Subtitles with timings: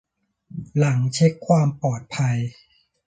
[0.77, 2.37] หลังเช็คความปลอดภัย